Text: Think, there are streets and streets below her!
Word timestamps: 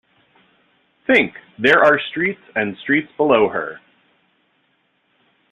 Think, 1.05 1.33
there 1.59 1.83
are 1.83 1.99
streets 2.09 2.41
and 2.55 2.75
streets 2.77 3.09
below 3.19 3.49
her! 3.49 3.79